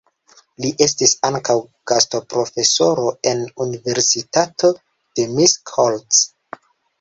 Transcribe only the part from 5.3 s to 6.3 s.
Miskolc.